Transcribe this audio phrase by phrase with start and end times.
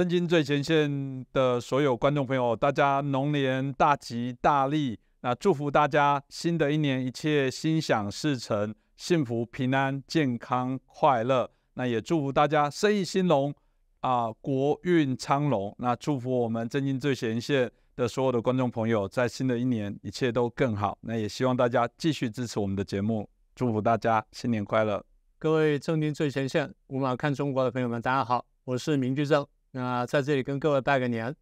[0.00, 4.98] 震惊最前线的所有观众朋友，大家龙年大吉大利！
[5.20, 11.50] 那祝福大家新的一年一切心想事成，幸福平安健康快乐。
[11.74, 13.54] 那也祝福大家生意兴隆
[14.00, 15.76] 啊，国运昌隆。
[15.76, 20.96] 那祝福我们震惊最前线的所有的观众朋友，在新的一年一切都更好。
[21.02, 25.04] 那也希望大家继续支持我们的节目，祝福大家新年快乐！
[25.38, 29.46] 各位震惊最前线无马看中国的朋友们，大家好，我是明居正。
[29.72, 31.34] 那在这里跟各位拜个年，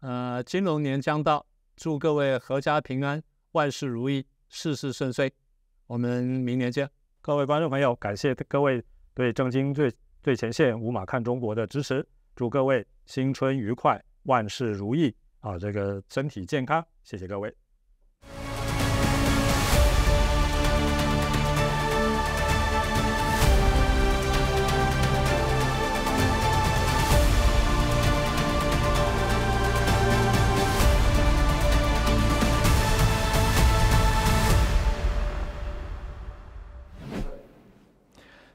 [0.00, 1.44] 呃，金龙年将到，
[1.76, 3.22] 祝各位阖家平安，
[3.52, 5.32] 万事如意，事事顺遂。
[5.86, 6.88] 我们明年见，
[7.20, 8.82] 各位观众朋友，感谢各位
[9.14, 17.59] 对正经最最前线五马看中国的支持，祝各位新春愉快，万事如意啊，这个身体健康，谢谢各位。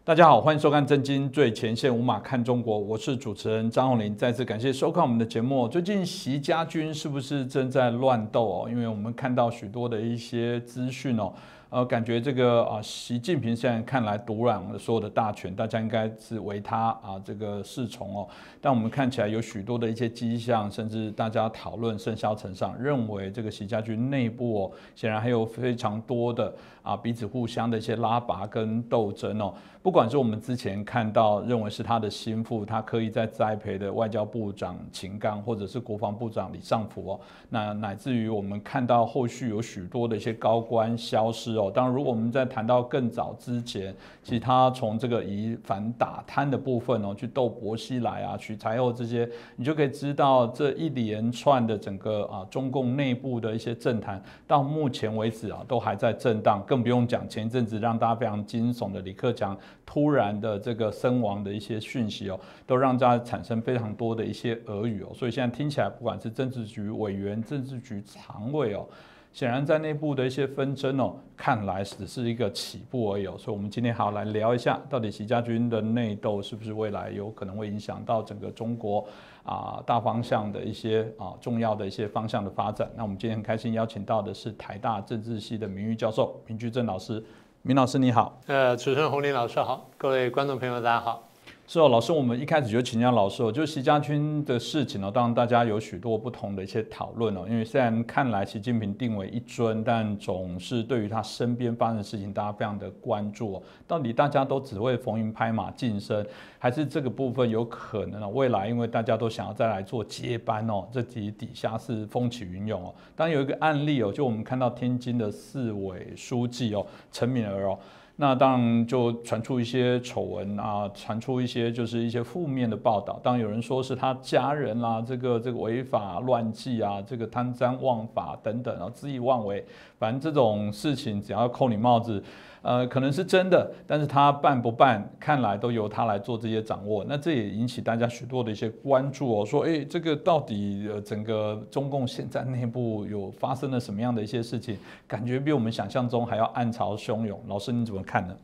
[0.06, 4.16] 大家好，欢迎收看《真金最前线》，无马看中国，我是主持人张宏林。
[4.16, 5.68] 再次感谢收看我们的节目。
[5.68, 8.70] 最近习家军是不是正在乱斗哦？
[8.70, 11.34] 因为我们看到许多的一些资讯哦。
[11.72, 18.28] 呃，感觉这个啊，习近平现在看来独揽了所有的大权，大家应该是为他啊这个侍从哦。
[18.62, 26.54] 但我们看起来有许多的一些迹象，甚至大家讨论甚嚣尘上，认为这个习家军内部哦，显然还有非常多的
[26.86, 29.54] 啊彼此互相的一些拉拔跟斗争哦。
[29.82, 37.20] 不管是我们之前看到认为是他的心腹，他刻意在栽培的外交部长秦刚，或者是国防部长李尚福哦，
[37.50, 41.56] 那乃至于我们看到后续有许多的一些高官消失。
[41.58, 68.86] 哦，当然，如果我们在谈到更早之前，其实他从这个以反打贪的部分哦，去斗薄熙来啊、取财后这些，你就可以知道这一连串的整个啊中共内部的一些政坛，到目前为止啊都还在震荡，更不用讲前一阵子让大家非常惊悚的李克强突然的这个身亡的一些讯息哦，都让大家产生非常多的一些俄语哦，所以现在听起来，不管是政治局委员、政治局常委哦。
[69.32, 73.26] 显然，在内部的一些纷争哦，看来只是一个起步而已。
[73.38, 79.06] 所以，我们今天好来聊一下，到底习家军的内斗是不是未来有可能会影响到整个中国
[79.46, 82.90] 啊大方向的一些啊重要的一些方向的发展？
[82.96, 87.24] 那我们今天很开心邀请到的是台大政治系的名誉教授明居正老师。
[87.62, 91.30] 明老师你好，呃，主持人洪林老师好，各位观众朋友大家好。
[91.68, 103.64] 是哦，老师，我们一开始就请教老师哦，就是习家军的事情哦，当然大家有许多不同的一些讨论哦，因为虽然看来习近平定为一尊，但总是对于他身边发生的事情，大家非常的关注哦。
[103.88, 106.24] 到底大家都只会逢迎拍马晋升，
[106.60, 108.30] 还是这个部分有可能哦？
[108.30, 112.94] 未来因为大家都想要再来做接班哦，这底底下是风起云涌哦。
[113.16, 117.80] 当然有一个案例哦，就我们看到天津的市委书记哦，陈敏儿哦。
[118.18, 123.20] 那当然就传出一些丑闻啊，传出一些就是一些负面的报道。
[123.22, 129.66] 当然有人说是他家人啦，这个这个违法乱纪啊，这个贪赃枉法等等啊，恣意妄为。
[130.00, 132.24] 反正这种事情只要扣你帽子。
[132.66, 137.06] 呃，可能是真的，但是他办不办，看来都由他来做这些掌握。
[137.08, 144.80] 那这也引起大家许多的一些关注哦，说，哎，这个到底呃整个中共现在内部有发生了什么样的一些事情？
[145.08, 147.40] 感觉比我们想象中还要暗潮汹涌。
[147.48, 148.36] 老师你怎么看呢？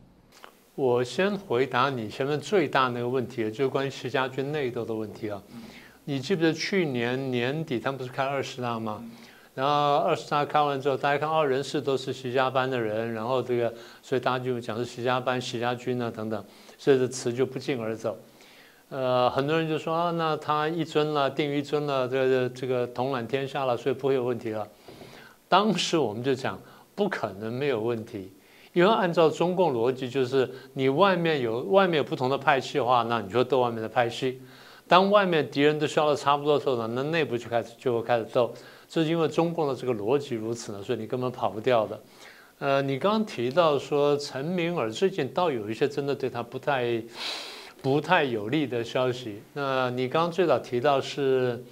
[0.76, 5.42] 我先回答你前面最大那个问题，就是关于石家军内斗的问题啊。
[6.04, 9.04] 你记不记得去年年底他们不是开二十大吗？
[9.54, 16.42] 然后二十大开完之后，大家看哦，人事都是习家班的人，然后这个，所以大家就讲是习家班、习家军啊等等，
[16.78, 18.16] 所以这词就不胫而走。
[18.88, 24.66] 呃，很多人就说啊，那他一尊了，定一尊了，这个这个统揽天下了，所以不会有问题了。
[25.48, 26.58] 当时我们就讲，
[26.94, 28.32] 不可能没有问题，
[28.72, 34.40] 因为按照中共逻辑，就是你外面有外面有不同的派系的话，那你就斗外面的派系。
[34.88, 38.50] 当外面敌人都消的差不多的时候呢，那内部就开始就会开始斗。
[38.92, 41.98] 这是因为中共的这个逻辑如此呢，所以你根本跑不掉的。
[42.58, 47.02] 呃，你刚刚提到说陈明尔最近倒有一些真的对他不太
[47.80, 49.40] 不太有利的消息。
[49.54, 51.64] 那你刚刚最早提到是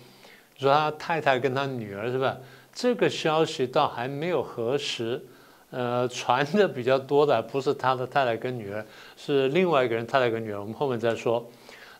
[0.56, 2.38] 说他太太跟他女儿是吧？
[2.72, 5.23] 这个消息倒还没有核实。
[5.69, 8.82] 呃，传的比较多的不是他的太太跟女儿，
[9.19, 11.46] 是另外一个人太太跟女儿，我们后面再说。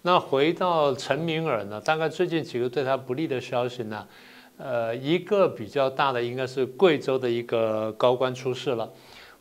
[0.00, 4.08] 那回到陈明尔呢，大概最近几个对他不利的消息呢？
[4.62, 8.92] 呃，一个比较大的应该是贵州的一个高官出事了，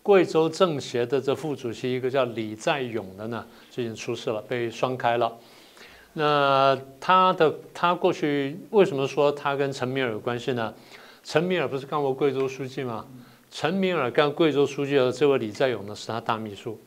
[0.01, 5.37] 贵州政协的这副主席一个叫李在勇的呢，最近出事了，被双开了。
[6.13, 10.73] 那他的他过去为什么说他跟陈敏尔有关系呢？
[11.21, 13.05] 陈敏尔不是干过贵州书记吗？
[13.51, 16.79] 陈敏尔干贵州书记的这位李在勇呢是他大秘书，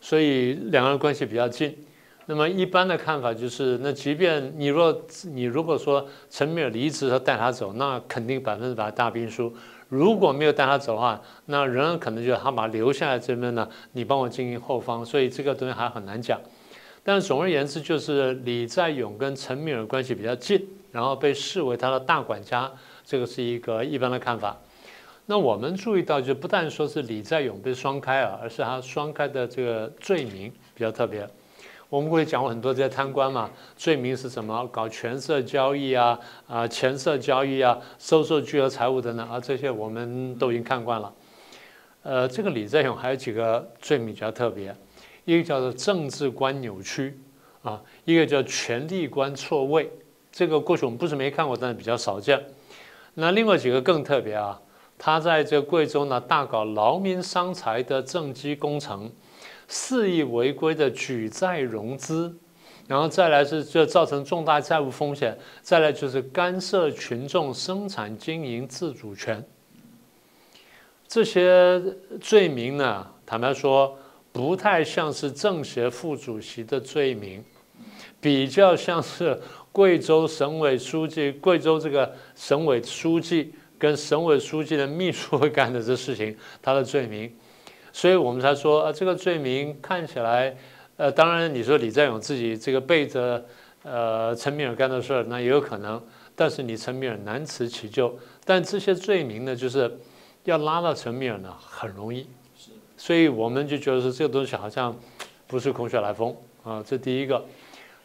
[0.00, 1.76] 所以两个人关系比较近。
[2.26, 9.52] 那么一般的看法就是，那即便你若你如果说陈敏尔离职和带他走，那肯定百分之百大兵书。
[9.88, 15.04] 如果没有带他走的话，那仍然可能就是他把留下来这边呢，你帮我经营后方。
[15.04, 16.40] 所以这个东西还很难讲。
[17.04, 22.70] 但总而言之，就是李在勇跟陈敏尔关系比较近，然后被视为他的大管家，
[23.04, 24.56] 这个是一个一般的看法。
[25.26, 31.28] 那我们注意到，就不但说是李在勇被双开啊，而是他双开的这个罪名比较特别。
[31.92, 34.66] 我们过去讲过很多这些贪官嘛，罪名是什么？
[34.68, 36.18] 搞权色交易啊，
[36.48, 41.12] 啊，钱色交易啊，收受巨额财物等等啊，这些我们都已经看惯了。
[42.02, 44.74] 呃，这个李在勇还有几个罪名比较特别。
[45.26, 47.20] 一个叫做政治观扭曲
[47.62, 49.92] 啊，一个叫权力观错位，
[50.32, 52.42] 这个过去我们不是没看过，但是比较少见。
[53.12, 54.58] 那另外几个更特别啊，
[54.96, 59.12] 他在这贵州呢大搞劳民伤财的政绩工程，
[59.74, 62.36] 肆意违规的举债融资，
[62.86, 69.42] 然后再来是就造成重大债务风险，再来就是干涉群众生产经营自主权。
[71.08, 71.82] 这些
[72.20, 73.96] 罪名呢，坦白说。
[74.34, 77.44] 不太像是政协副主席的罪名，
[78.18, 79.38] 比较像是
[79.70, 87.30] 贵州省委书记、贵州这个省委书记跟省委书记的秘书干的这事情，他的罪名，
[87.92, 90.56] 所以我们才说啊，这个罪名看起来，
[90.96, 93.44] 呃，当然你说李在勇自己这个背着
[93.82, 96.02] 呃陈敏尔干的事儿，那也有可能，
[96.34, 99.98] 但是你陈敏尔难辞其咎，但这些罪名呢，就是
[100.44, 102.26] 要拉到陈敏尔呢，很容易。
[102.96, 104.96] 所以我们就觉得说这个东西好像
[105.46, 106.34] 不是空穴来风
[106.64, 107.44] 啊，这第一个。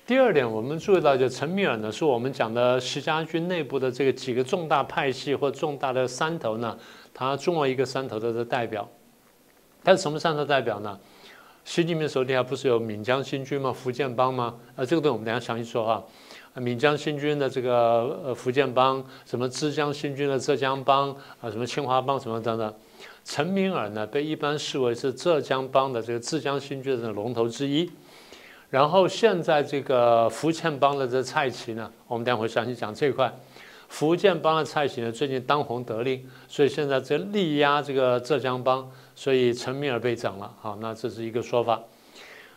[0.05, 6.77] 第二点，我们注意到就陈敏尔呢，是我们讲的石家军内部的这个几个重大派系或重大的山头呢，
[7.13, 8.89] 他中了一个山头的的代表。
[9.87, 10.99] 他是什么山头代表呢？
[11.63, 13.71] 习近平手底下不是有闽江新军吗？
[13.71, 14.53] 福建帮吗？
[14.75, 16.03] 啊，这个东西我们等下详细说哈。
[16.55, 22.73] 闽江新军的这个呃福建帮，什么浙江新军的浙江帮啊，什么清华帮什么等等。
[23.23, 27.89] 陈敏尔呢，被一般视为是浙江帮的这个浙江新军的龙头之一。
[28.69, 33.33] 然后现在这个福建帮的这蔡奇呢，我们待会详细讲这块。
[33.89, 40.53] 福建帮的蔡奇呢，最近当红得令，所以现在在力压这个浙江帮，所以陈敏尔被整了。
[40.61, 41.81] 好，那这是一个说法。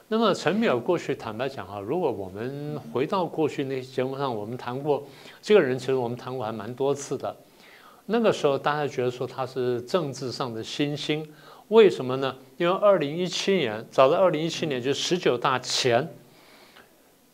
[0.08, 5.06] 那么陈敏尔过去坦白讲哈，如果我们回到过去那些节目上，我们谈过
[5.40, 7.34] 这个人，其实我们谈过还蛮多次的。
[8.06, 11.24] 那个时候，大家觉得说他是政治上的新星，
[11.68, 12.34] 为什么呢？
[12.56, 16.12] 因为二零一七年，早在二零一七年，就十九大前，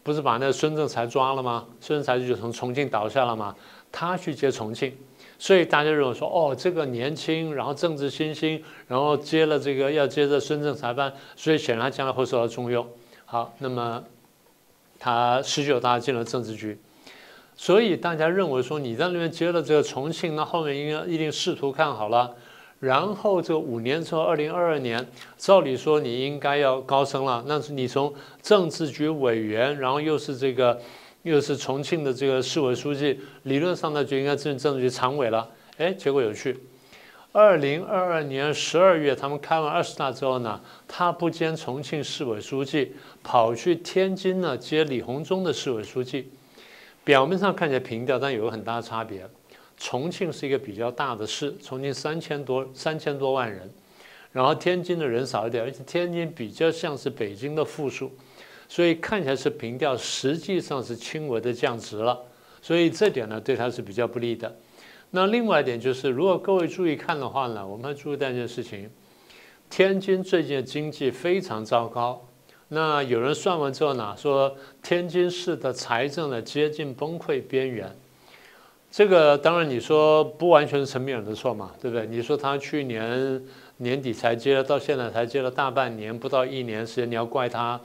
[0.02, 1.66] 不是把那个孙政才抓了吗？
[1.80, 3.56] 孙政才就从重庆倒下了嘛，
[3.98, 4.92] 他去接重庆，
[5.38, 12.86] 所以大家认为说，哦，这个年轻，然后政治新兴，然后接了这个要接着孙政才班，所以显然他将来会受到重用。
[13.24, 14.04] 好，那么
[14.98, 16.78] 他十九大进了政治局。
[17.56, 22.34] 所以大家认为说你在那边接了这个重庆，那后面应该一定仕途看好了。
[22.80, 25.08] 然后这五年之后，二零二二年，
[25.38, 27.42] 照理说你应该要高升了。
[27.46, 28.12] 那是你从
[28.42, 30.78] 政治局委员，然后又是这个，
[31.26, 35.50] 又是重庆的这个市委书记，理论上呢就应该进政治局常委了。
[35.76, 36.56] 哎，结果有趣，
[37.32, 46.30] 二零二二年十二月他们开完二十大之后呢，他不兼重庆市委书记，跑去天津呢接李鸿忠的市委书记。
[47.04, 49.28] 表面上看起来平调，但有个很大的差别。
[49.76, 53.70] 重庆是一个比较大的市，重庆三千多三千多万人，
[54.32, 58.10] 然后天津的人少一点，而且天津比较像是北京的附属，
[58.68, 62.18] 所以看起来是平调，实际上是轻微的降值了。
[62.60, 64.56] 所以这点呢，对他是比较不利的。
[65.10, 68.90] 那另外一点就是，如果各位注意看的话呢，我们注意到一件事情：
[69.70, 72.26] 天津最近的经济非常糟糕。
[72.68, 77.94] 那有人算完之后呢，说天津市的财政呢接近崩溃边缘。
[78.90, 82.06] 这个当然你说不完全是陈敏尔的错嘛，对不对？
[82.06, 83.40] 你说他去年
[83.76, 87.80] 年底才接，到现在才接了大半年，不到一年时间，你要怪他，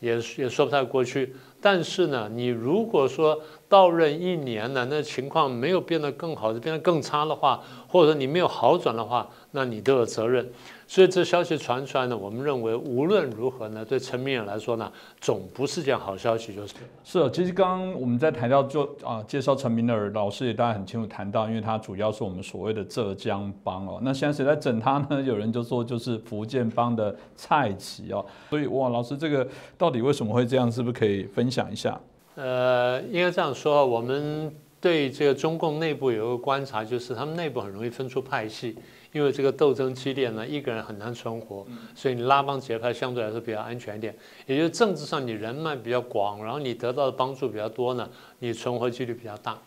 [0.00, 1.34] 也也说不太过去。
[1.60, 10.50] 但是呢，你如果说到任一年呢，那情况没有变得更好，就变得更差的话，或者说你没有好转的话，那你都有责任。
[10.86, 17.30] 所以这消息传出来呢，我们认为无论如何呢，对陈明远来说呢，总不是件好消息，就是是。
[17.30, 24.00] 其实刚刚我们在谈到就啊介绍陈明尔老师也大家很清楚谈到，因为他主要是我们所谓的浙江帮哦。
[24.02, 25.20] 那现在谁在整他呢？
[25.20, 28.24] 有人就说就是福建帮的蔡奇哦。
[28.48, 29.46] 所以哇，老师这个
[29.76, 30.72] 到底为什么会这样？
[30.72, 32.00] 是不是可以分享一下？
[32.38, 38.76] 呃，应该这样说，我们对这个中共内部有一个观察，就是他们内部很容易分出派系。
[39.10, 41.66] 因为这个斗争激烈呢，一个人很难存活，
[41.96, 44.14] 所以你拉帮结派相对来说比较安全一点。
[44.46, 49.58] 也就是政治上你人脉比较广，然后你得到的帮助比较多呢，你存活几率比较大。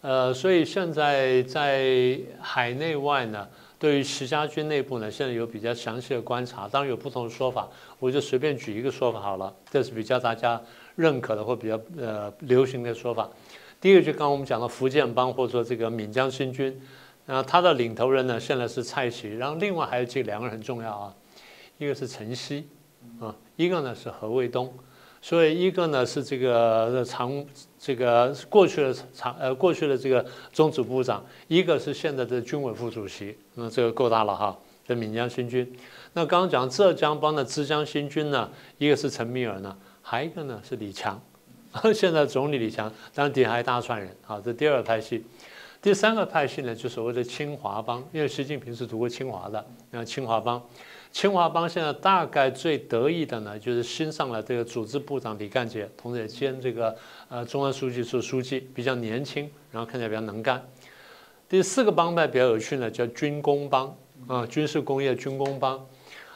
[0.00, 3.46] 呃，所以现在在海内外呢，
[3.78, 7.68] 对于石家军内部呢，现在有比较详细的观察，当然有不同的说法，
[8.00, 10.60] 我就随便举一个说法好了，这是比较大家
[10.96, 13.30] 认可的或比较呃流行的说法。
[13.80, 16.76] 第一个就刚刚我们讲的福建帮或者说这个闽江新军。
[17.28, 21.14] 那他的领头人呢，现在是蔡奇，然后另外还有这两个人很重要啊，
[21.76, 22.68] 一个是陈希，
[23.18, 24.72] 啊，一个呢是何卫东，
[25.20, 27.44] 所以一个呢是这个常
[27.80, 35.68] 这个过去的常呃过去的这个中组部长，一个是现在的军委副主席，那这个够大了哈，这闽江新军。
[36.12, 38.48] 那刚刚讲浙江帮的枝江新军呢，
[38.78, 39.76] 一个是陈密尔呢，
[40.08, 41.20] 还一个呢是李强，
[41.92, 45.24] 现在总理李强，当然底下还一大串人，啊，这第二派系。
[45.82, 49.66] 第三个派系呢，就所谓的清华帮，因为习近平是读过清华的。
[49.90, 50.62] 那清华帮，
[51.10, 56.96] 清华帮现在大概最得意的呢，就是新上来这个组织部长李干杰，同时也兼这个
[57.28, 60.64] 呃中央书记处书记，比较年轻，然后看起来比较能干。
[61.48, 63.92] 第四个帮派比较有趣呢，叫军工帮
[64.28, 65.84] 啊，军事工业军工帮。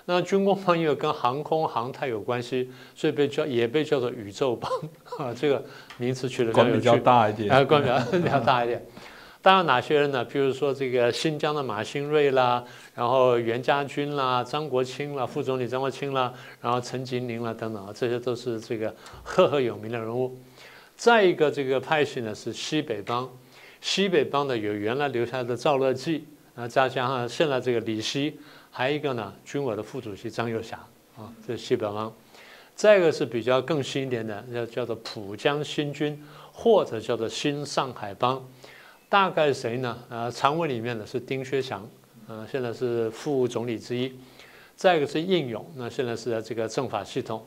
[0.07, 4.71] 那军工帮因为跟航空航太有关系，所以被叫也被叫做宇宙帮
[5.19, 5.64] 啊，这个
[5.99, 8.85] 名词取得比较大一点，啊，官比较 比较大一点。
[9.42, 10.23] 当然哪些人呢？
[10.23, 12.62] 比如说这个新疆的马兴瑞啦，
[12.95, 16.30] 然后袁家军啦，张国清啦，副总理张国清啦，
[16.61, 20.37] 然后陈吉宁啦等等啊，这些都是这个赫赫有名的人物。
[20.95, 23.26] 再一个这个派系呢是西北帮，
[23.80, 28.38] 西北帮呢有原来留下来的赵乐际啊，再加上现在这个李希，
[28.71, 30.79] 还有一个呢军委的副主席张又侠
[31.17, 32.12] 啊，这是西北帮。
[32.75, 36.19] 再一个是比较更新一点的，叫叫做浦江新军，
[36.53, 38.43] 或者叫做新上海帮。
[39.09, 39.99] 大概谁呢？
[40.09, 41.87] 呃，常委里面的是丁薛祥，
[42.27, 44.17] 呃，现在是副总理之一。
[44.77, 47.45] 再一个是应勇，那现在是在这个政法系统。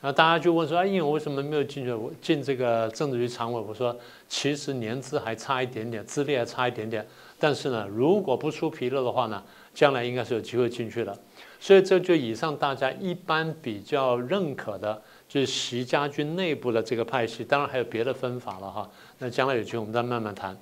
[0.00, 3.60] 那大家就问说，啊，应勇为什么没有进去进这个政治局常委？
[3.60, 3.96] 我说，
[4.28, 7.06] 其实年资还差一点点，资历还差一点点。
[7.38, 9.40] 但是呢，如果不出纰漏的话呢，
[9.74, 11.16] 将来应该是有机会进去的。
[11.60, 17.44] 所以这就以上大家一般比较认可的，就是习家军内部的这个派系。
[17.44, 18.90] 当然还有别的分法了哈。
[19.18, 20.56] 那将来有机会我们再慢慢谈。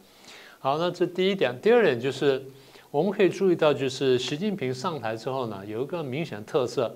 [0.59, 2.45] 好，那这第一点，第二点就是
[2.91, 6.95] 我们可以注意到，就是习近平上台之后呢，有一个明显特色，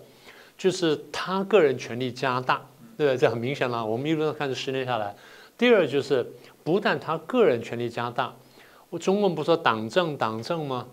[0.59, 2.57] 就是他个人权力加大，
[2.99, 3.17] 对不对？
[3.17, 3.83] 这很明显了。
[3.83, 5.17] 我们一路上看这十年下来，
[5.57, 6.31] 第二就是
[6.63, 8.35] 不但他个人权力加大，
[8.91, 10.87] 我中共不说党政党政吗？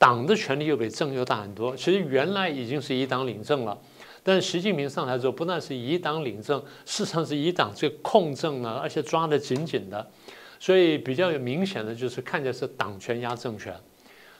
[0.00, 1.76] 党的权力又比政又大很多。
[1.76, 3.76] 其实原来已经是以党领政了，
[4.22, 10.10] 但是习近平上台之后，不但是以党领政，事实上是以党这个控政呢，而且抓得紧紧的。
[10.58, 13.74] 所以比较有明显的就是看起来是党权压政权，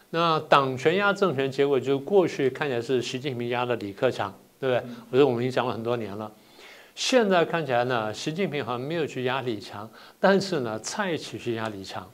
[0.09, 4.91] 那党权压政权结果就是过去看起来是习近平压的李克强，对不对？
[5.11, 6.33] 我说我们已经讲了很多年了，
[6.95, 9.87] 现在看起来呢，习近平好像没有去压李强，
[10.19, 12.11] 但是呢，蔡奇去压李强。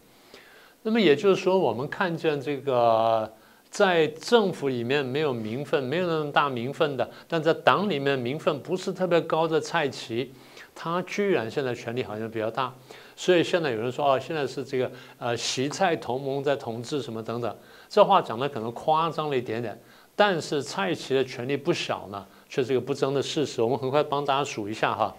[0.86, 3.28] 那么也就是说，我们看见这个
[3.68, 10.32] 在政府里面没有名分、没有那么大名分的，但在党里面名分不是特别高的蔡奇，
[10.76, 12.72] 他居然现在权力好像比较大。
[13.16, 14.88] 所以现在有人说哦，现在是这个
[15.18, 17.56] 呃，习蔡同盟在统治什么等等，
[17.88, 19.76] 这话讲的可能夸张了一点点，
[20.14, 23.60] 但是蔡奇的权力不小呢，却是一个不争的事实。
[23.60, 25.16] 我们很快帮大家数一下哈，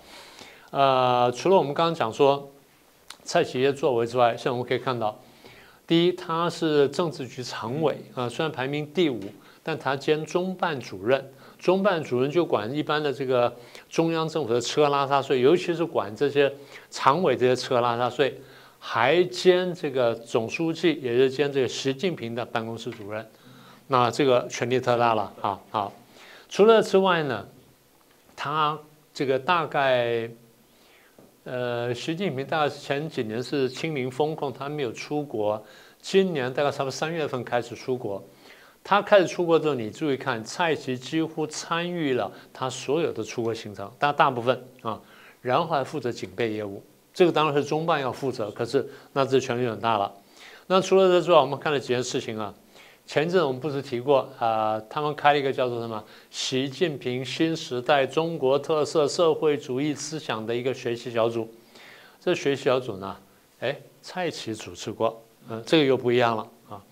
[0.72, 2.50] 呃，除了我们刚刚讲说
[3.24, 5.20] 蔡奇的作为之外，现在我们可以看到，
[5.88, 9.20] 第一，他是政治局常委啊，虽然排名第五，
[9.64, 11.32] 但他兼中办主任。
[11.58, 13.52] 中办主任就管一般的这个
[13.90, 16.54] 中央政府的车拉撒税，尤其是管这些
[16.92, 18.40] 常委这些车拉撒税，
[18.78, 23.28] 还兼这个总书记，也是兼这个习近平的办公室主任，
[23.88, 25.60] 那这个权力特大了啊！
[25.72, 25.92] 好，
[26.48, 27.48] 除了之外呢，
[28.36, 28.78] 他
[29.12, 30.30] 这个大概，
[31.50, 35.64] 呃，习近平大概前几年是清零风控，他没有出国，
[36.02, 38.22] 今年大概差不多三月份开始出国。
[38.84, 45.02] 他开始出国之后，你注意看，蔡奇几乎参与了他所有的出国行程，大大部分啊，
[45.42, 50.14] 然后还负责警备业务，这个当然是中办要负责，可是那这权力很大了。
[50.68, 52.54] 那除了这之外，我们看了几件事情啊。
[53.08, 61.50] 前阵我们不是提过啊、他们开了一个叫做什么“习近平新时代中国特色社会主义思想”的一个学习小组。
[62.20, 63.16] 这学习小组呢，
[63.62, 66.84] 哎，蔡奇主持过，嗯，这个又不一样了啊。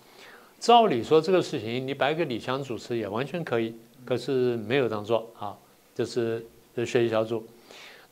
[0.58, 3.74] 照理说这个事情你摆给李强主持也完全可以，
[4.06, 5.54] 可是没有这样做啊。
[5.94, 6.42] 这是
[6.74, 7.46] 这学习小组。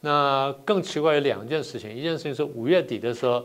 [0.03, 3.43] 那更奇怪有两件事情，一件事情是五月底的时候，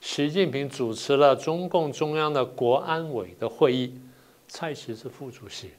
[0.00, 3.92] 习近平主持了中共中央的国安委的会议，
[4.46, 5.70] 蔡奇是副主席。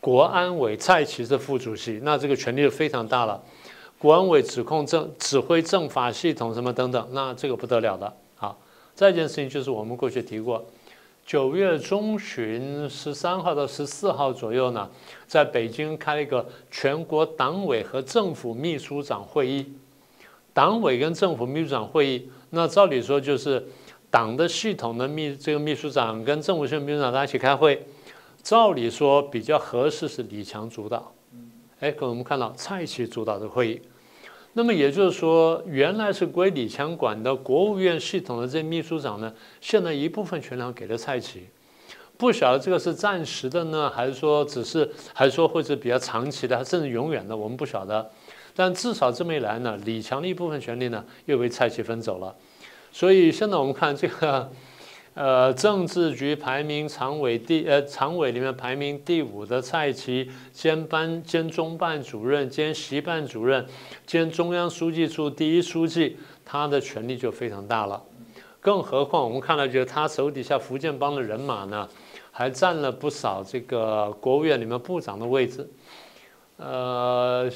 [0.00, 3.42] 国安委蔡奇是副主席，那这个权力就非常大了。
[3.98, 8.16] 国安委指控政指挥政法系统什么等等，那这个不得了的。
[8.36, 8.58] 好，
[8.94, 10.64] 再一件事情就是我们过去提过，
[11.26, 14.88] 九月中旬十三号到十四号左右呢，
[15.26, 19.74] 在北京开了一个全国党委和政府秘书长会议。
[20.54, 23.64] 党委跟政府秘书长会议，那照理说就是
[24.10, 27.86] 党的系统的秘这个秘书长跟政府系统秘书长在一起开会，
[28.42, 31.12] 照理说比较合适是李强主导。
[31.78, 33.80] 哎，可我们看到蔡奇主导的会议，
[34.52, 41.46] 那么也就是说，原来是归李强管的国务院系统的这秘书长呢，现在一部分权量给了蔡奇，
[42.18, 48.10] 不晓得这个是暂时的呢，还是说只是，还是说会是比较长期的，甚至永远的，我们不晓得。
[48.60, 52.36] 但至少这么一来呢，李强的一部分权力呢又被蔡奇分走了，
[52.92, 54.52] 所以现在我们看这个，
[55.14, 63.64] 呃，政治局排名常委第呃常委里面排名第五的蔡奇兼班兼中办主任兼习办主任
[64.04, 68.02] 兼中央书记处第一书记，他的权力就非常大了。
[68.60, 71.88] 更何况我们看到，就是他手底下福建帮的人马呢，
[72.30, 75.66] 还占了不少这个国务院里面部长的位置，
[76.58, 77.50] 呃。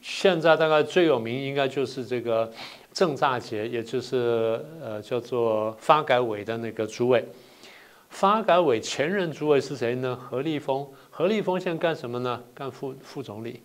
[0.00, 2.50] 现在大概最有名应该就是这个
[2.92, 7.24] 郑乍杰，也就是呃叫做发改委的那个主委。
[8.08, 10.16] 发改委前任主委是谁呢？
[10.16, 10.84] 何立峰。
[11.10, 12.42] 何立峰现在干什么呢？
[12.54, 13.62] 干副副总理。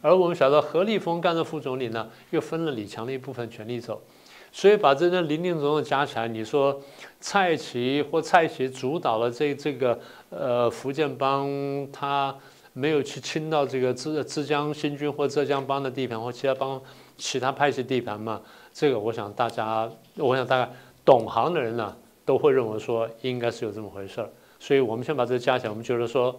[0.00, 4.02] 而我们晓得何立峰干的副总理呢，又分了李强的一部分权力走。
[4.50, 6.80] 所以把这些零零总总加起来，你说
[7.20, 10.00] 蔡奇或蔡奇主导了这这个
[10.30, 11.48] 呃福建帮
[11.92, 12.36] 他。
[12.72, 16.80] 没有去侵到这个浙浙江新军或浙江帮的地盘或其他帮
[17.16, 18.40] 其他派系地盘嘛？
[18.72, 20.70] 这个我想大家，我想大概
[21.04, 24.28] 懂行的人呢都会认为说应该是有这么回事儿。
[24.58, 26.34] 所以我们先把这个加起来，我们觉得说，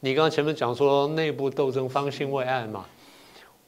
[0.00, 2.86] 你刚刚前面讲说内部斗争方兴未艾嘛，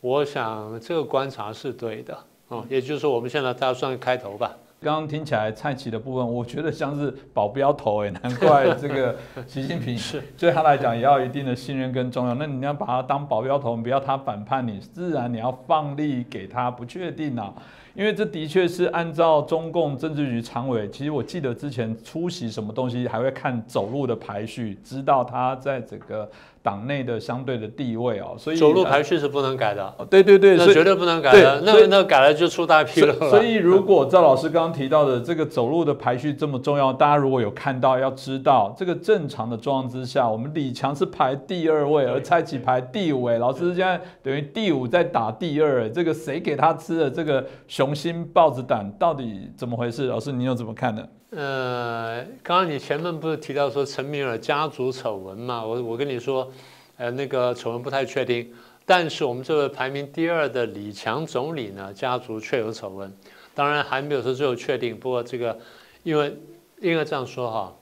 [0.01, 2.17] 我想这个观察是对的
[2.49, 4.57] 啊，也就是说我们现在大家算开头吧。
[4.85, 9.17] 刚刚听起来蔡奇的部分，我觉得像是保镖头哎，难怪这个
[9.49, 12.35] 习近平是对他来讲也要一定的信任跟重要。
[12.35, 17.55] 那你要把他当保镖头，不要他反叛你，自然你要放力给他，不确定啊。
[17.95, 26.29] 因为这的确是按照中共政治局常委，其实我记得之前出席什么东西还会看走路的排序，知道他在整个
[26.61, 28.35] 党内的相对的地位哦。
[28.37, 33.31] 所以走路排序是不能改的，对对对，那绝对不能改的，那那改了就出大纰漏了。
[33.31, 43.39] 所以如果赵老师刚刚提到的这个走路的排序这么重要，大家如果有看到，要知道这个正常的状况之下，我们李强是排第二位，而蔡奇排第五位。
[43.39, 47.47] 老师现在等于第五在打第二，这个谁给他吃的这个
[47.85, 50.07] 雄心豹子胆到底怎么回事？
[50.07, 51.07] 老师，你又怎么看呢？
[51.33, 55.63] 呃，刚刚你前面不是提到说陈明尔家族丑闻嘛？
[55.63, 56.51] 我我跟你说，
[56.97, 58.51] 呃，那个丑闻不太确定，
[58.87, 63.15] 但是我们这位排名第二的李强总理呢，家族确有丑闻，
[63.55, 64.99] 当然还没有说最后确定。
[64.99, 65.59] 不过这个，
[66.05, 66.35] 因为
[66.81, 67.77] 应该这样说哈，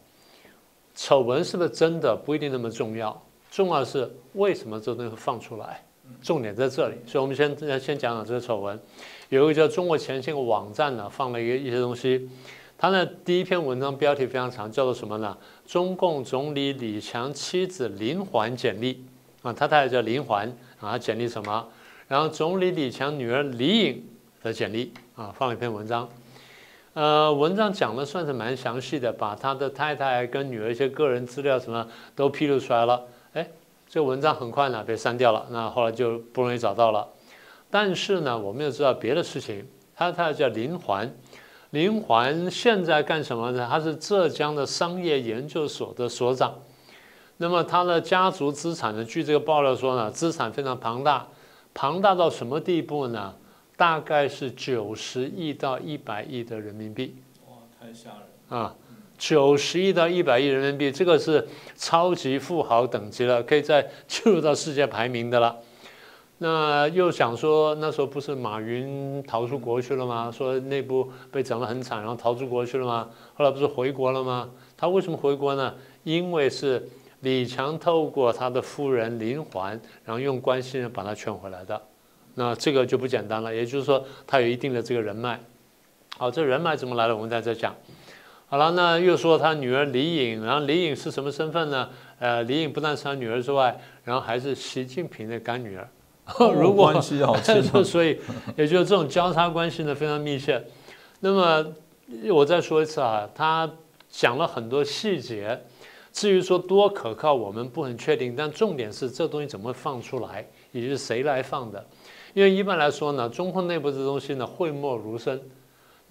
[0.97, 5.81] 丑闻是不是真的不一定那么重要，重要的是为什么这东西放出来，
[6.21, 6.97] 重点在这里。
[7.07, 8.77] 所以我们先先讲讲这个丑闻。
[9.37, 12.29] 有一个叫中国前线网站呢，放了一个一些东西。
[12.77, 15.35] 他呢第一篇文章标题非常长，叫做什么呢？
[15.65, 19.03] 中共总理李强妻子林环简历
[19.41, 21.67] 啊，他太太叫林环啊，简历什么？
[22.09, 24.05] 然后总理李强女儿李颖
[24.43, 26.07] 的简历啊，放了一篇文章。
[26.93, 33.03] 呃，文章讲的算是蛮详细的，把他的太太跟女儿一些个人资料什么都披露出来了。
[33.33, 33.49] 哎，
[33.89, 37.09] 这文章很快呢被删掉了，那后来就不容易找到了。
[37.73, 39.67] 但是呢，我们要知道别的事情。
[39.97, 41.11] 他他叫林环，
[41.71, 43.67] 林环现在干什么呢？
[43.71, 46.55] 他是浙江的商业研究所的所长。
[47.39, 49.03] 那么他的家族资产呢？
[49.03, 51.27] 据这个爆料说呢，资产非常庞大，
[51.73, 53.35] 庞大到什么地步呢？
[53.75, 57.17] 大概是九十亿到一百亿的人民币。
[57.47, 58.77] 哇，太吓人啊！
[59.17, 65.57] 九十亿到一百亿人民币，这个是超级富豪等级了，可以在进入到世界排名的了。
[66.43, 70.29] 那又想说，那时候不是马云逃出国去了吗？
[70.29, 73.09] 说内部被整得很惨，然后逃出国去了吗？
[73.35, 74.51] 后来不是回国了吗？
[74.77, 75.73] 他为什么回国呢？
[76.03, 76.85] 因为是
[77.21, 81.81] 李强透过他的夫人林环，然后用关系人把他劝回来的。
[82.35, 85.39] 那这个就不简单了，也就是说他有一定的这个人脉。
[86.19, 87.15] 好，这人脉怎么来的？
[87.15, 87.73] 我们在这讲。
[88.49, 91.89] 好了，那又说他女儿李颖，然后李颖是什么身份呢？
[92.19, 95.89] 呃，李颖不但是他女儿之外，然后还是习近平的干女儿。
[96.55, 98.19] 如果关系好 亲，所以
[98.57, 100.65] 也就是这种交叉关系呢非常密切。
[101.21, 101.67] 那么
[102.33, 103.71] 我再说一次啊，他
[104.09, 105.61] 讲了很多细节，
[106.13, 108.35] 至于说多可靠，我们不很确定。
[108.37, 111.85] 但重点是这东西怎么放出来，以及是谁来放的。
[112.35, 115.41] 因为一般来说呢，中控内部这东西呢讳莫如深。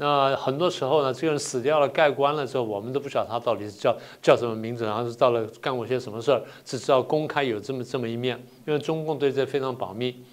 [0.03, 8.35] 那很多时候呢，这个人死掉了、盖棺了之后，我们都不晓得他到底是叫叫什么名字，然后是到了干过些什么事儿，只知道公开有这么这么一面。
[8.65, 10.23] 因为中共对这非常保密，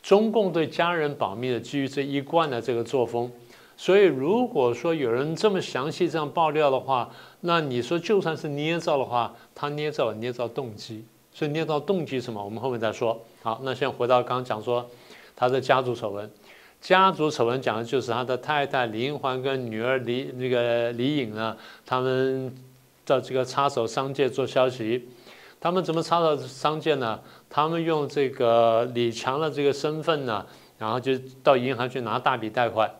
[0.00, 3.30] 中共对家人保密的基于这一贯的这个作风。
[3.76, 7.10] 所以如果说有人这么详细这样爆料的话，
[7.42, 13.20] 那你说就算是捏造的话，他捏造了捏造动机，所以捏造动机什么，我们后面再说。
[13.42, 14.86] 好，那先回到刚刚讲说
[15.36, 16.30] 他的家族丑闻。
[16.80, 22.54] 家族丑闻讲的就是他的太太李环跟女儿李那个李颖呢，他们
[23.04, 25.06] 到这个插手商界做消息，
[25.60, 27.20] 他们怎么插手商界呢？
[27.50, 30.46] 他们用这个李强的这个身份呢，
[30.78, 31.12] 然后就
[31.42, 32.90] 到银行去拿大笔贷款，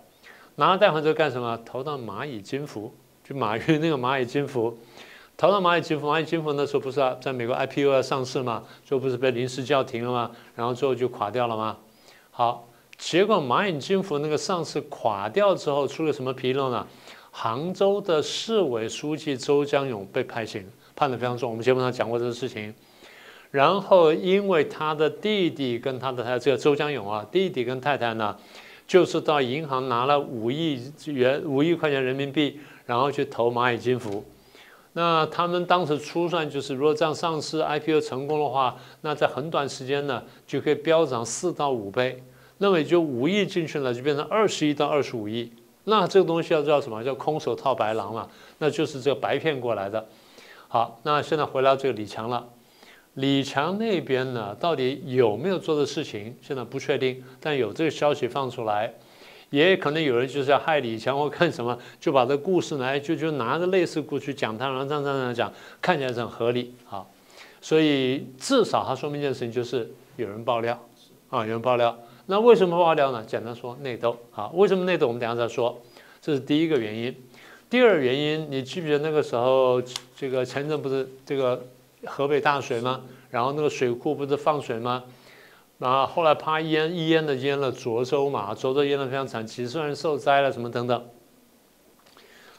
[0.57, 1.59] 拿了贷款之后干什么？
[1.65, 2.93] 投到蚂蚁金服，
[3.25, 4.77] 就马云那个蚂蚁金服，
[5.39, 8.63] 投到蚂蚁金服，蚂蚁金服那时候不是在美国 IPO 要上市嘛？
[8.85, 10.31] 最后不是被临时叫停了吗？
[10.55, 11.79] 然后最后就垮掉了吗？
[12.31, 12.67] 好。
[13.01, 16.87] 结果蚂蚁金服那个上市垮掉之后，出了什么纰漏呢？
[17.31, 21.51] 杭州的市委书记周江勇被判刑，判的非常重。
[21.51, 22.73] 我们节目上讲过这个事情。
[23.51, 28.37] 然后因为他的弟弟跟他的他这个周江勇啊，弟弟跟太太呢，
[28.87, 34.23] 就是到银行拿了五亿元、五亿块钱人民币，然后去投蚂蚁金服。
[34.93, 42.23] 那他们当时初算就是，如果这样上市 IPO 成功的话，那在很短时间呢，就可以飙涨四到五倍。
[42.63, 45.51] 那么也就五亿进去了，就变成二十亿到二十五亿。
[45.85, 47.03] 那这个东西要叫什么？
[47.03, 48.29] 叫空手套白狼了？
[48.59, 50.07] 那就是这个白骗过来的。
[50.69, 52.47] 好，那现在回到这个李强了。
[53.15, 56.37] 李强那边呢，到底有没有做的事情？
[56.43, 58.93] 现在不确定，但有这个消息放出来，
[59.49, 66.75] 也可能有人就是要害李强或干什么，就把这故事呢，就就拿着类似故事讲他，然后这样这样讲，看起来是很合理。
[66.85, 67.11] 好，
[67.63, 70.79] 所以至少它说明一件事情，就是有人爆料
[71.31, 71.99] 啊，有人爆料。
[72.31, 73.25] 那为什么爆掉呢？
[73.27, 74.17] 简单说，内斗。
[74.31, 75.09] 好，为什么内斗？
[75.09, 75.77] 我们等下再说。
[76.23, 77.13] 这是第一个原因。
[77.69, 79.83] 第二原因，你记不记得那个时候，
[80.17, 81.67] 这个前阵不是这个
[82.07, 83.01] 河北大水吗？
[83.31, 85.03] 然后那个水库不是放水吗？
[85.79, 91.05] 然后后来啪淹一淹的淹了涿州嘛，涿州淹的非常惨，几十万人受灾了，什么等等。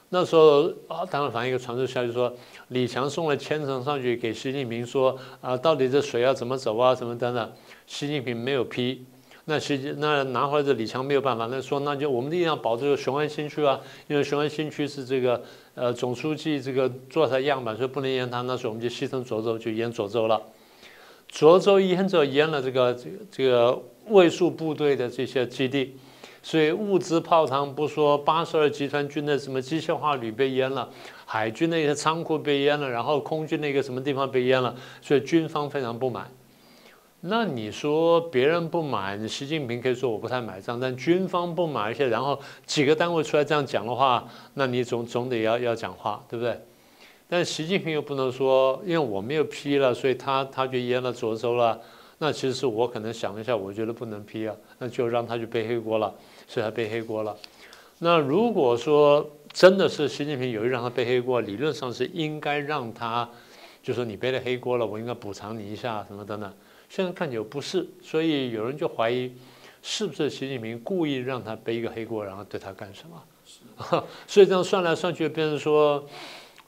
[0.10, 2.34] 那时候啊，当然反映一个传出消息说，
[2.68, 7.54] 李强送了千层上去给习近平说啊，到底这水要怎么走啊，什么等等。
[7.88, 9.06] 习近平没有批。
[9.46, 15.42] 那实际那拿回来的李强没有办法，那说那就我们一定要保这个雄安新区啊，因为雄安新区是这个
[15.74, 20.40] 呃总书记这个做的样板，所以不能淹它，那时候我们就牺牲涿州，就淹涿州了。
[21.32, 25.96] 涿州淹着淹了这个这个这个卫戍部队的这些基地，
[26.44, 30.90] 所以物资泡汤不说，八十二集团军的什么机械化旅被淹了，
[31.26, 36.30] 海军那些仓库被淹了，然后空军那个什么地方被淹了，所以军方非常不满。
[37.24, 46.60] 那你说别人不满，习近平可以说我不太买账，但军方不满一些，然后几个单位出来这样讲的话，那你总总得要要讲话，对不对？
[47.30, 51.80] 但习近平又不能说，因为我没有批了，所以他他就淹了涿州了。
[52.18, 56.14] 那其实是我可能想了一下，我觉得不能批啊，那就让他去背黑锅了，
[56.48, 57.38] 所以他背黑锅了。
[58.00, 63.30] 那如果说真的是习近平有意让他背黑锅，理论上是应该让他，
[63.84, 66.52] 就说你背了黑锅了，我应该补偿你一下，什么等等。
[66.94, 69.32] 现在看起来不是，所以有人就怀疑，
[69.82, 74.04] 是不是习近平故意让他背一个黑锅，然后对他干什么？
[74.28, 76.06] 所以这样算来算去，变成说。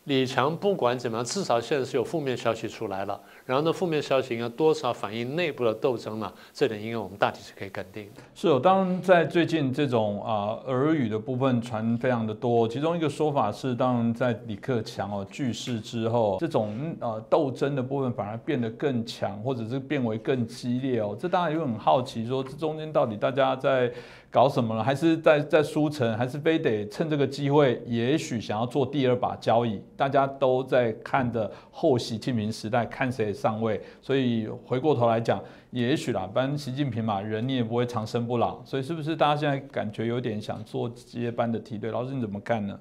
[0.06, 3.18] 李强不管怎么样，至少现在是有负面消息出来了。
[3.46, 6.30] 然后呢，负面消息应该多少反映内部的斗争呢？
[6.52, 8.10] 这点应该我们大体是可以肯定。
[8.36, 12.68] 是哦，当然在最近这种啊耳语的部分传非常的多。
[12.68, 21.16] 其中一个说法是，当然在李克强哦去世之后，这种呃斗争的部分反而变得更强，或者是变为更激烈哦。
[21.18, 23.90] 这当然也很好奇，说这中间到底大家在。
[24.34, 24.84] 搞什么了？
[24.84, 26.18] 还是在在书城？
[26.18, 29.80] 还是非得趁这个机会，也许想要做第二把交椅？
[29.96, 33.80] 大家都在看的后习近平时代，看谁上位。
[34.02, 38.60] 所以回过头来讲，也许啦，反正习近平嘛，人你也不会长生不老。
[38.66, 41.92] 所以是不是大家现在感觉有点想做接班的梯队？
[41.92, 42.80] 老师你怎么看呢？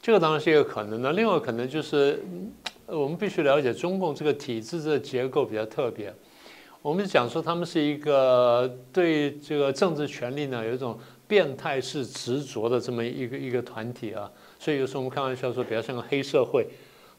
[0.00, 1.12] 这个当然是一个可能的。
[1.12, 2.24] 另外可能就是，
[2.86, 6.10] 我们必须了解中共这个体制的结构比较特别。
[6.82, 16.66] 我们讲说他们是一个对这个政治权力呢有一种变态式执着的这么一个一个团体啊，所以有时候我们开玩笑说比较像个黑社会，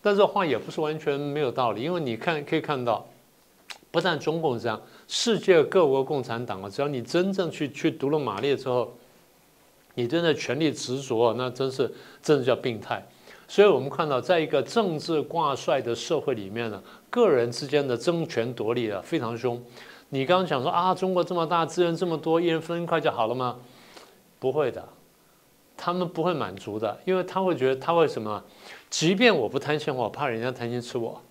[0.01, 3.07] 但这话也不是完全没有道理，因为你看可以看到，
[3.91, 8.91] 不但中共这样，世界各国共产党啊，只要你真正去去读了马列之后，
[9.93, 11.89] 你真的权力执着，那真是
[12.23, 13.07] 真的叫病态。
[13.51, 19.61] 所以我们看到，在一个政治挂帅的社会里面呢，个人之间的争权夺利啊非常凶。
[20.07, 23.57] 你刚刚讲说啊，中国这么大，资源这么多，一人分一块就好了吗？
[24.39, 24.87] 不会的，
[25.75, 28.41] 他们不会满足的，因为他会觉得他为什么？
[28.89, 31.21] 即便我不贪心，我怕人家贪心吃我。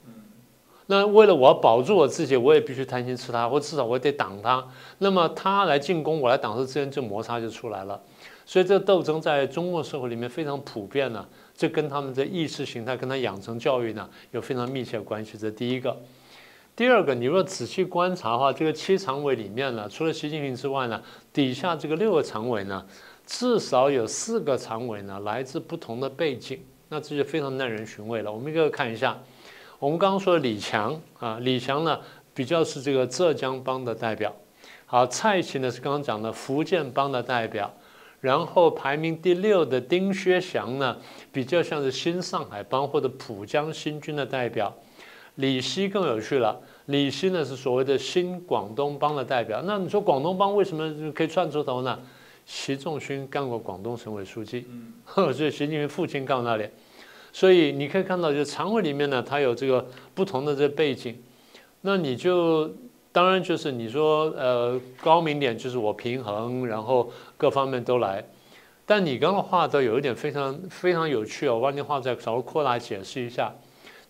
[0.88, 4.62] 那为了我要保住我自己，我也必须贪心吃他，或至少我得挡他。
[4.98, 7.98] 那么他来进攻，我来挡，这之间就摩擦就出来了。
[8.50, 11.24] 所以这个斗争在中国社会里面非常普遍呢。
[11.54, 15.38] 这跟他们的意识形态、跟他养成教育呢有非常密切的关系。
[15.38, 15.96] 这第一个。
[16.74, 21.00] 第二个，你若仔细观察的话，这个七常委里面呢，除了习近平之外呢，
[21.32, 22.84] 底下这个六个常委呢，
[23.24, 28.32] 至少有四个常委呢来自不同的背景，那这就非常耐人寻味了。
[28.32, 29.16] 我们一个看一下，
[29.78, 32.00] 我们刚刚说的李强啊，李强呢
[32.34, 34.34] 比较是这个浙江帮的代表，
[34.86, 37.72] 好，蔡奇呢是刚刚讲的福建帮的代表。
[38.20, 40.96] 然后排名第六的丁薛祥呢，
[41.32, 44.72] 比较像是新上海帮或者浦江新军的代表。
[45.36, 49.62] 李希更有趣了，李希呢是所谓的新广东帮的代表。
[49.64, 51.98] 那你说广东帮为什么可以窜出头呢？
[52.44, 54.66] 习仲勋干过广东省委书记，
[55.06, 56.68] 所以习近平父亲干到那里。
[57.32, 61.16] 所以你可以看到，就常委里面呢，他有这个不同的这背景。
[61.80, 62.70] 那你就。
[63.12, 68.24] 当然，就是你说，呃，高明点就是我平衡，然后各方面都来。
[68.86, 73.52] 但你刚刚画的有一点非常非常有趣哦，我帮你画再稍微扩大解释一下。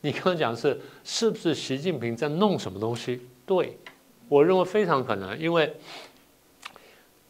[0.02, 3.20] 你刚刚讲是是不是习近平在弄什么东西？
[3.46, 3.78] 对，
[4.28, 5.74] 我认为非常可能，因为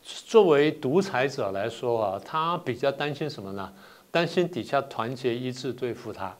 [0.02, 3.72] 作为独裁者来说啊，他比较担心什么呢？
[4.10, 6.36] 担心底下团结一致对付他。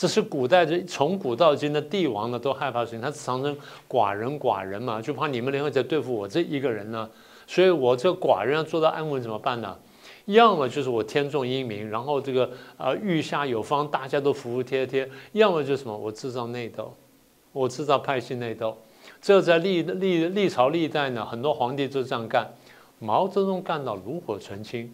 [0.00, 3.02] 这是古代的，从古到今的帝王呢，都害怕事情。
[3.02, 3.54] 他常称
[3.86, 7.06] 寡人寡人嘛，就怕你们联合起来对付我这一个人呢。
[7.46, 9.76] 所以我这个寡人要做到安稳怎么办呢？
[10.24, 16.94] 要么就是我天纵英明，然后这个呃御下有方，大家都服服帖帖；要么就是什么，我制造内斗，
[17.52, 18.74] 我制造派系内斗。
[19.20, 22.50] 这在历历历朝历代呢，很多皇帝都这样干。
[22.98, 24.90] 毛泽东干到炉火纯青。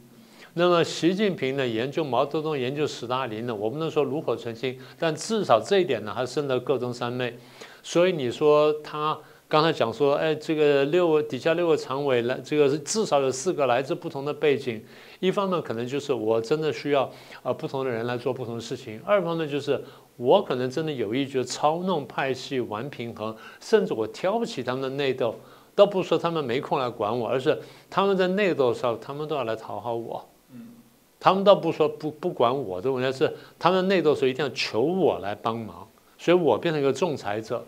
[0.59, 1.69] 那么习近平呢？
[1.69, 3.55] 研究毛泽东，研究斯大林呢？
[3.55, 7.37] 我不能说炉火纯青，但至少这一点呢，还深得各中三昧。
[7.83, 14.83] 所以你说他刚才讲说，哎，这个六底下六个常委来，这个至少有四个来自不同的背景。
[15.21, 17.11] 一方面可能就是我真的需要
[17.43, 19.85] 呃不同的人来做不同的事情；二方面就是
[20.17, 25.39] 我可能真的有意就操弄派系、玩平衡，甚至我挑不起他们的内斗。
[25.75, 30.27] 倒不是说他们没空来管我，而是他们在内斗上，他们都要来讨好我。
[31.27, 35.85] 他们倒不说不不管我的问题，是他们内斗时候一定要求我来帮忙，
[36.17, 37.61] 所以我变成一个仲裁者，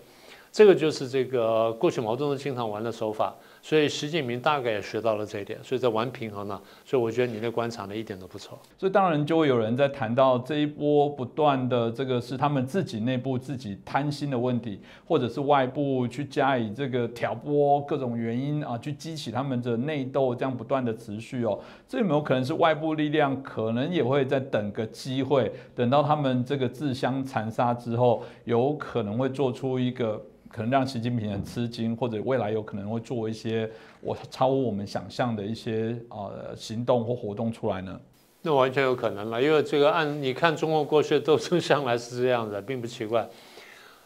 [0.52, 3.34] 这个就是这个过去毛泽东经常玩的手法。
[3.60, 6.60] 所以习近平大概也学到了这一点，所以在玩平衡呢。
[6.84, 8.58] 所以我觉得你的观察呢一点都不错。
[8.76, 21.58] 所以当然就会有人在谈到这一波不断的这个是他们自己内部自己贪心的问题，或者是外部去加以这个挑拨各种原因啊，去激起他们的内斗，这样不断的持续哦。
[21.86, 30.22] 这有没有可能是外部力量可能也会在等个机会，等到他们这个自相残杀之后，有可能会做出一个。
[30.48, 38.00] 可能让习近平很吃惊，或者未来有可能会做一些我超乎我们想象的一些呃行动或活动出来呢？
[38.42, 43.28] 那完全有可能了，因为这个按你看中国过去的斗争向来是这样的，并不奇怪。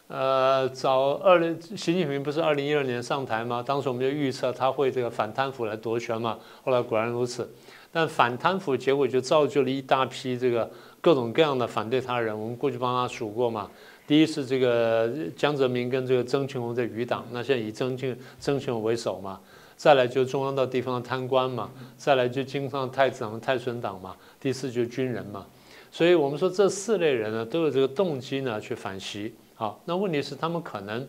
[0.07, 3.63] 呃，早二零习近平不是二零一二年上台吗？
[3.65, 7.49] 当时我们就预测他会这个反贪腐来夺权嘛，后来果然如此。
[7.91, 13.69] 但反贪腐结果就造就了一大批这个各种各样的反对他人，我们过去帮他数过嘛。
[14.05, 19.39] 第一是这个江泽民跟这个曾庆红在余党，那现在以曾庆曾庆红为首嘛，
[19.77, 25.45] 再来就中央到地方的贪官嘛，再来就经上太子党、太孙党嘛，第四就是军人嘛，
[25.91, 29.33] 所以我们说这四类人呢都有这个动机呢去反袭。
[29.55, 31.07] 好，那问题是他们可能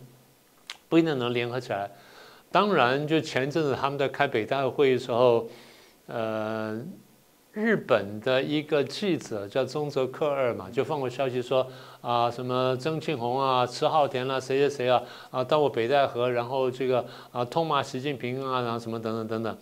[0.89, 1.91] 不一定能联合起来。
[2.53, 5.49] 当然，就前一阵子他们在开北大会议时候，
[6.07, 6.81] 呃，
[7.55, 11.65] 日本的一个记者叫中泽克二嘛，就放过消息说
[12.01, 19.59] 啊，什么曾庆红啊、池浩田啊、谁谁谁啊啊到过北戴河，然后这个啊痛骂习近平啊，然后什么等等等等。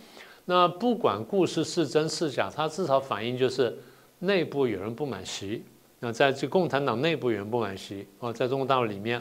[0.47, 3.79] 那不管故事是真是假，他至少反映就是
[4.21, 5.63] 内部有人不满习。
[6.01, 9.21] 那在这共产党内部有人不满习啊，在中国大陆里面，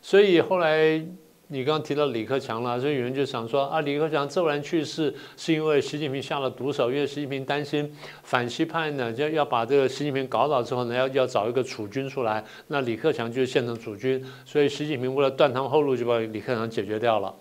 [0.00, 1.06] 所以后来
[1.52, 17.34] 你刚刚提到李克强了，所以有人就想说啊，李克强骤然去世是因为习近平下了毒手，因为习近平担心反西派呢，要要把这个习近平搞倒之后呢，要要找一个储君出来，那李克强就是现成储君，所以习近平为了断他们后路，就把李克强解决掉了。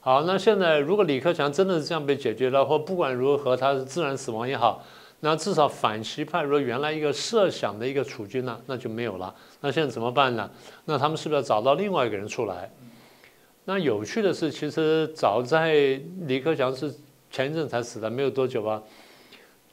[0.00, 4.84] 好，那现在如果李克强真的是这样被解决了，或不管如何他是自然死亡也好，
[5.20, 9.32] 那至少反西派如果原来一个设想的一个储君呢，那就没有了。
[9.60, 10.50] 那现在怎么办呢？
[10.86, 12.68] 那他们是不是要找到另外一个人出来？
[13.66, 16.92] 那有趣的是，其实早在李克强是
[17.30, 18.82] 前一阵才死的，没有多久吧。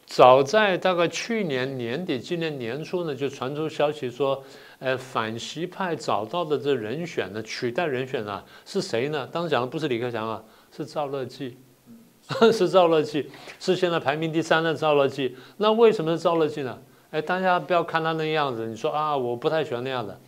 [0.06, 4.44] 早在大概去年年底、今年年初呢，就传出消息说。
[4.80, 9.26] 呃，反习派找到的这人选呢，取代人选呢，是谁呢？
[9.32, 10.44] 当时讲的不是李克强啊，
[10.76, 11.56] 是赵乐际，
[12.52, 13.30] 是赵乐际，
[13.62, 15.38] 是现在排名第三的赵乐际。
[15.56, 16.78] 那为什么是赵乐际呢？
[17.12, 20.20] 哎，大家不要看他那样子，你说啊，我不太喜欢那样的。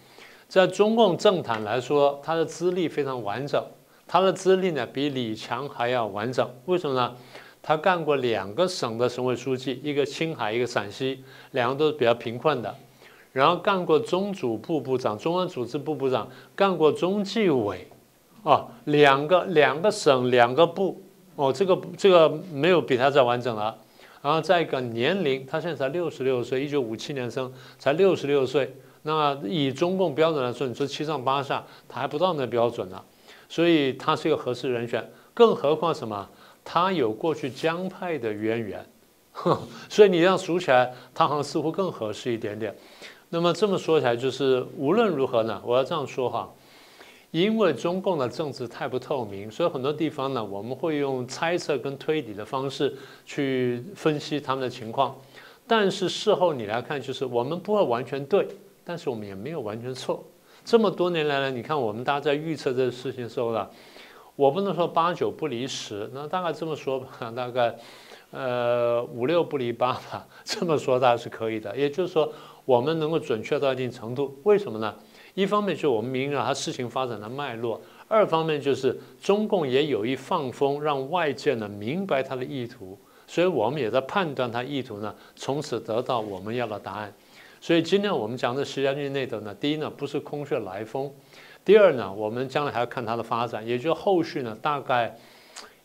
[0.48, 3.62] 在中共政坛来说，他的资历非常完整，
[4.08, 6.50] 他的资历呢比李强还要完整。
[6.66, 7.14] 为什么呢？
[7.62, 12.74] 他干过两个省的省委书记，一个青海，一个陕西，两个都是比较贫困的。
[13.34, 17.88] 然后干过中组部部长、中央组织部部长，干过中纪委，
[18.44, 21.02] 啊，两个两个省两个部，
[21.36, 23.76] 哦，这个这个没有比他再完整了。
[24.22, 28.74] 然后再一个年龄，他现在才六十六岁，一九五七年生，才六十六岁。
[29.08, 33.02] 那以中共标准来说，你说七上八下，他还不到那标准呢。
[33.48, 35.08] 所以他是一个合适人选。
[35.34, 36.28] 更何况什么？
[36.64, 38.84] 他有过去江派的渊源，
[39.88, 42.76] 所以你这样数起来，他好像似乎更合适一点点。
[43.30, 46.52] 那么这么说起来，就是无论如何呢，我要这样说哈，
[47.30, 55.16] 因为中共的政治太不透明，所以很多地方呢，我们会用猜测跟推理的方式去分析他们的情况。
[55.68, 58.48] 但是事后你来看，就是我们不会完全对，
[58.86, 60.24] 但是我们也没有完全错。
[60.64, 63.70] 这么多年来呢，你看我们大家在预测这个事情的时候呢，
[64.38, 67.76] 我不能说八九不离十，那大概这么说吧，大概
[68.32, 71.76] 呃五六不离八吧，这么说大概是可以的。
[71.76, 72.32] 也就是说。
[72.66, 74.96] 我们能够准确到一定程度，为什么呢？
[75.36, 87.14] 一方面就是我们明了它事情发展的脉络，二方面就是中共也有意放风，让外界呢明白他的意图，所以我们也在判断他意图呢，从此得到我们要的答案。
[87.66, 91.12] 所以今天我们讲的石家军内的呢，第一呢不是空穴来风，
[91.66, 95.18] 第二呢我们将来还要看它的发展，也就后续呢大概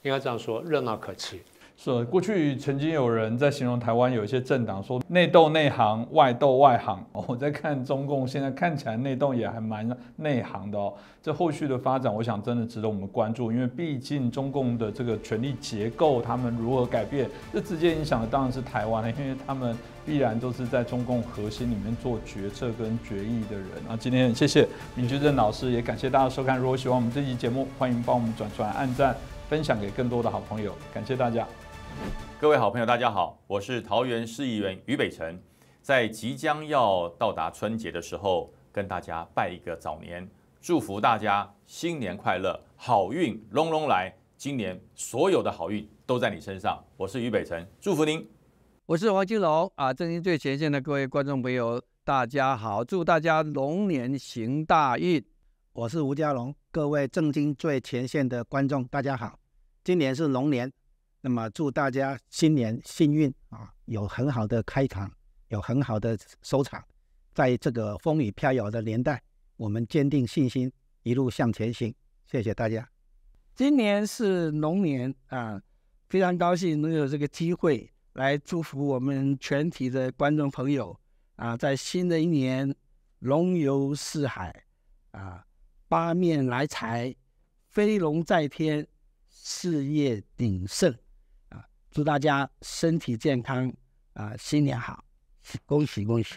[0.03, 1.41] 应该这样说，热闹可期。
[1.83, 7.03] 是，过去曾经有人在形容台湾有一些政党说内斗内行，外斗外行。
[7.27, 10.93] 我在看中共现在看起来内斗也还蛮内行的哦。
[11.23, 23.67] 这后续的发展，我想真的值得我们关注，因为毕竟中共的这个权力结构，他们如何改变，这直接影响的当然是台湾了，因为他们必然都是在中共核心里面做决策跟决议的人。
[23.89, 26.59] 那今天谢谢明居正老师，也感谢大家收看。
[26.59, 29.17] 如果喜欢我们这期节目，欢迎帮我们转传、按赞、
[29.49, 30.75] 分享给更多的好朋友。
[30.93, 31.49] 感谢大家。
[32.41, 35.43] 各位好朋友，大家好，我是桃园市议员于北辰，
[35.83, 40.27] 在即将要到达春节的时候，跟大家拜一个早年，
[40.61, 46.83] 祝福大家新年快乐，好运隆隆来，今年所有的好运都在你身上。
[46.97, 48.27] 我是于北辰，祝福您。
[48.87, 55.23] 我是黄金龙啊，正经最前线的各位观众朋友，大家好，祝大家龙年行大运。
[55.75, 59.39] 我是吴家龙，各位正经最前线的观众，大家好，
[59.85, 60.73] 今年是龙年。
[61.23, 65.13] 那么祝大家新年幸运啊，有很好的开场，
[65.49, 66.83] 有很好的收场。
[67.35, 69.23] 在这个风雨飘摇的年代，
[69.57, 71.95] 我们坚定信心，一路向前行。
[72.27, 72.89] 谢谢大家。
[73.55, 75.61] 今年是龙年啊，
[76.09, 80.99] 非常高兴能有这个机会来祝福我们全体的观众朋友
[81.37, 82.75] 啊，在新的一年
[83.19, 84.65] 龙游四海
[85.11, 85.45] 啊，
[85.87, 87.15] 八面来财，
[87.69, 88.87] 飞龙在天，
[89.29, 90.97] 事业鼎盛。
[91.91, 93.73] 祝大家身体健康
[94.15, 94.33] 啊！
[94.39, 95.05] 新年好，
[95.67, 96.37] 恭喜恭喜！